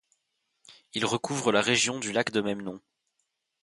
[0.95, 2.81] Il recouvre la région du lac de même nom.